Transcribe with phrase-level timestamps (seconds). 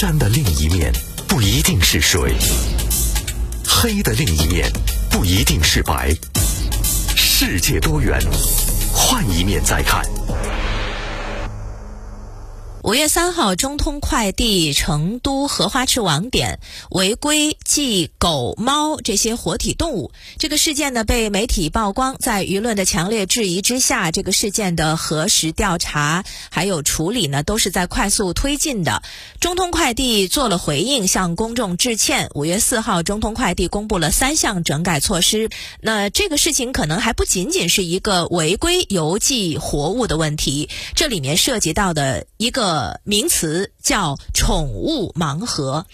[0.00, 0.90] 山的另一面
[1.28, 2.34] 不一定是水，
[3.66, 4.66] 黑的另一面
[5.10, 6.16] 不一定是白。
[7.14, 8.18] 世界多元，
[8.94, 10.02] 换一面再看。
[12.90, 16.58] 五月三号，中通快递成都荷花池网点
[16.90, 29.04] 违规寄狗、猫这些活体动物，这个事件呢被媒体曝光，在舆论的强烈质疑之下，这个事件的核实调查还有处理呢都是在快速推进的。
[29.38, 32.28] 中通快递做了回应，向公众致歉。
[32.34, 35.48] 五月四号，中通快递公布了三项整改措施。
[35.80, 42.79] 那这个事情可能还不仅仅是一个违规邮寄活物的问题，这里面涉及到的一个。
[43.04, 45.86] 名词叫宠物盲盒。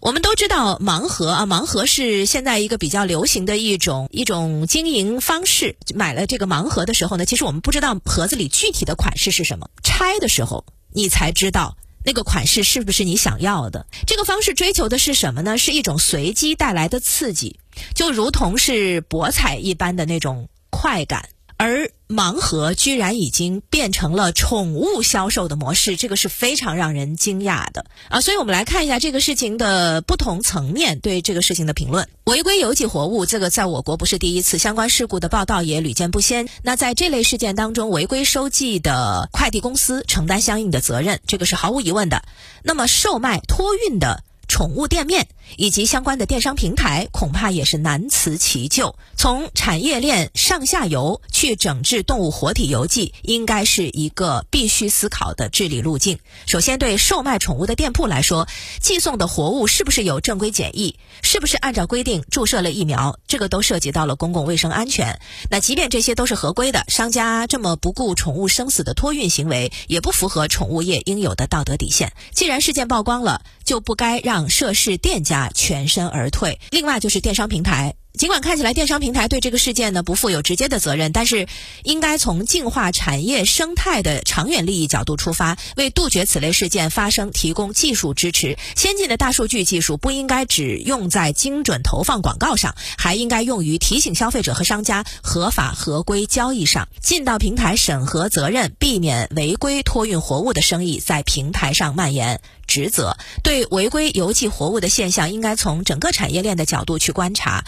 [0.00, 5.76] 我们都知道盲盒啊，盲盒是现在一个比较流行的一种一种经营方式。
[5.94, 13.86] 买了这个盲盒的时候呢，其实我们不知道盒子里具体的款式是什么，拆的时候你才知道那个款式是不是你想要的。
[14.06, 15.58] 这个方式追求的是什么呢？
[15.58, 17.58] 是一种随机带来的刺激，
[17.94, 21.28] 就如同是博彩一般的那种快感。
[21.56, 28.20] 而盲盒居然已经变成了宠物销售的模式，这个是非常让人惊讶的啊！
[28.20, 32.08] 所以我们来看一下这个事情的不同层面对这个事情的评论。
[32.24, 36.48] 违规邮寄活物，这个在我国不是第一次，相关事故的报道也屡见不鲜。
[36.62, 42.24] 那在这类事件当中，违规收寄的快递公司承担相应的责任，这个是毫无疑问的。
[42.64, 44.24] 那么售卖托运的。
[44.52, 48.96] 宠物店面以及相关的电商平台恐怕也是难辞其咎。
[49.16, 56.18] 从产业链上下游去整治动物活体邮寄，应该是一个必须思考的治理路径。
[56.46, 58.48] 首先，对售卖宠物的店铺来说，
[58.80, 65.20] 寄送的活物是不是有正规检疫，是不是按照规定注射了疫苗，这个都涉及到了公共卫生安全。
[65.50, 72.12] 那即便这些都是合规的，商家这么不顾宠物生死的托运行为，也不符合宠物业应有的道德底线。
[72.32, 76.58] 既然事件曝光了，就不该让涉事店家全身而退。
[76.70, 77.94] 另外就是电商平台。
[78.14, 81.46] 尽管看起来电商平台对这个事件呢不负有直接的责任，但是
[81.84, 88.58] 应该从净化产业生态的长远利益角度出发，为杜绝此类事件发生提供技术支持。
[88.76, 102.40] 先进的大数据技术不应该只用在精准投放广告上，还应该用于提醒消费者和商家合法合规交易上，尽到平台审核责任，避免违规托运活物的生意在平台上蔓延。
[102.66, 107.64] 职责对违规邮寄活物的现象，应该从整个产业链的角度去观察。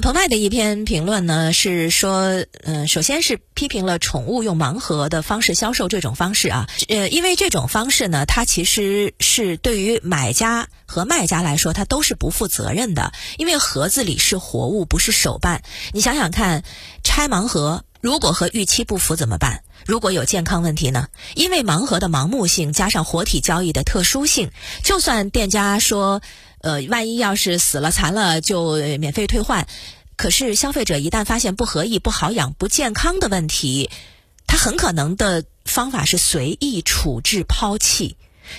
[0.00, 15.62] 澎湃的一篇评论呢，是说，嗯，首先是批评了宠物用盲盒的方式销售这种方式啊，呃，因为这种方式呢，它其实是对于买家和卖家来说，它都是不负责任的，因为盒子里是活物，不是手办。
[15.92, 16.62] 你想想看，
[17.02, 19.62] 拆盲盒如果和预期不符怎么办？
[19.84, 21.08] 如果有健康问题呢？
[21.34, 24.50] 因为盲盒的盲目性加上活体交易的特殊性，
[24.82, 26.22] 就算店家说。
[26.60, 29.66] 呃，万一要是死了残了，就免费退换。
[30.16, 33.90] 可是消费者一旦发现不合意、不好养、不健康的问题，
[34.46, 38.16] 他很可能的方法是随意处置、抛弃。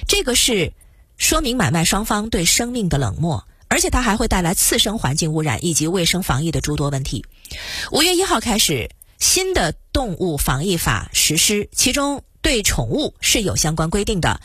[0.07, 0.73] 这个是
[1.17, 7.25] 说明买卖双方对生命的冷漠，而且它还会带来次生环境污染以及卫生防疫的诸多问题。
[7.91, 8.89] 五月一号开始，
[9.19, 14.41] 新的动物防疫法实施，其中对宠物是有相关规定的。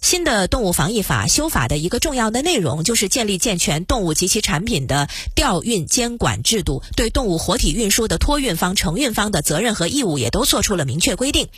[0.00, 11.48] 新的动物防疫法修法的一个重要的内容，就是建立健全动物及其产品的调运监管制度，对动物活体运输的托运方、承运方的责任和义务也都做出了明确规定。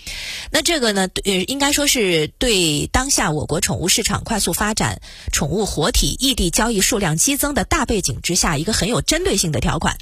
[0.50, 5.02] 那这个呢，呃，应该说是对当下我国宠物市场快速发展、
[5.32, 9.98] 宠物活体异地交易数量激增的大背景之下，一个很有针对性的条款。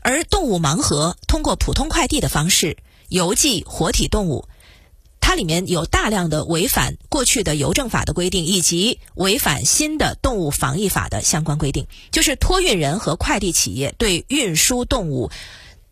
[0.00, 2.78] 而动物盲盒通过普通快递的方式
[3.10, 4.48] 邮寄活体动物。
[5.26, 11.86] 它里面有大量的违反过去的邮政法的规定，以及违反新的动物防疫法的相关规定。
[12.10, 15.30] 就是托运人和快递企业对运输动物，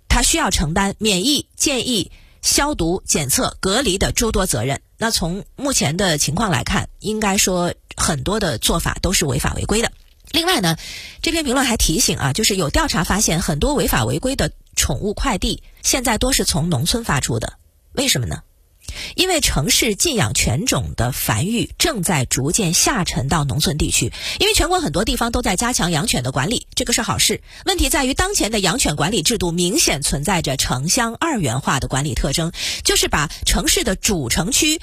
[0.06, 2.10] 它需要承担免疫、建议、
[2.42, 4.82] 消毒、检测、隔离的诸多责任。
[4.98, 9.90] 那从目前的情况来看，应该说很多的做法都是违法违规的。
[10.30, 10.76] 另外呢，
[11.22, 17.54] 这篇评论还提醒啊，就是有调查发现，很多违法违规的宠物快递现在都是从农村发出的，
[17.92, 18.42] 为什么呢？
[19.14, 27.42] 因为城市禁养犬种的繁育正在逐渐下沉到农村地区，因为全国很多地方都在加强养犬的管理，这个是好事。
[27.66, 32.52] 问题在于当前的养犬管理制度明显存在着城乡二元化的管理特征，
[32.84, 34.80] 就是把城市的主城区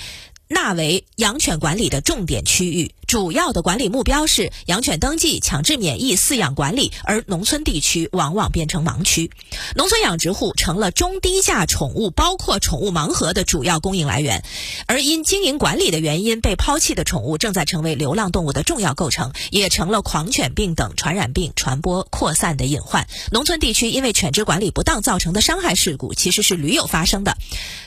[0.49, 2.91] 纳为养犬管理的重点区域。
[3.05, 9.31] 主要的管理目标是养犬登记、强制免疫、饲养管理，而农村地区往往变成盲区，
[9.75, 14.43] 农村养殖户成了中低价宠物，包括宠物盲盒的主要供应来源。
[14.85, 23.07] 而因经营管理的原因被抛弃的宠物，正在成为流浪动物的重要构成，也成了狂犬病等传染病传播扩散的隐患。
[23.31, 27.35] 农村地区因为犬只管理不当造成的伤害事故，其实是屡有发生的。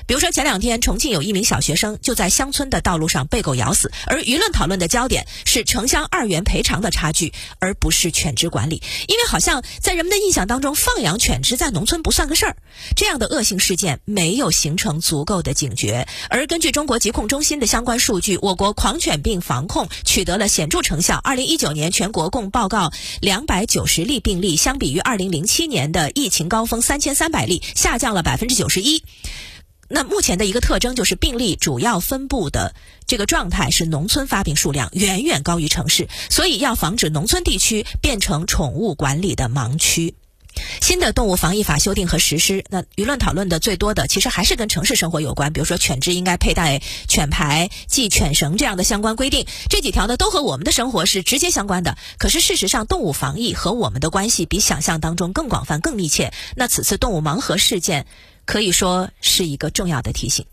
[0.08, 5.26] 比如说前两天，重庆有一名小学生就在乡村的道路上被狗咬死，而舆论讨论的焦点。
[5.44, 8.82] 是城乡二元赔偿的差距，而不是犬只管理。
[9.08, 12.56] 因为好像在人们的印象当中，放养犬只在农村不算个事儿。
[12.96, 16.06] 这样的恶性事件没有形成足够的警觉。
[16.28, 21.18] 而根据中国疾控中心的相关数据，我国狂犬病防控取得了显著成效。
[21.22, 29.02] 二零一九年全国共报告两百九十例病例，相比于二零零七年的疫情高峰三千三百例，下降了百分之九十一。
[29.94, 32.74] 那目前的一个特征就是病例主要分布的
[33.06, 40.14] 这个状态是农村发病数量远远高于城市，所以要防止农村地区变成宠物管理的盲区。
[40.80, 51.98] 新的动物防疫法修订和实施，那舆论讨论的最多的其实还是跟城市生活有关，比如说犬只应该佩戴犬牌、系犬绳这样的相关规定，这几条呢都和我们的生活是直接相关的。
[52.18, 56.32] 可是事实上，动物防疫和我们的关系比想象当中更广泛、更密切。
[56.56, 58.06] 那此次动物盲盒事件。
[58.52, 60.44] 可以说是一个重要的提醒。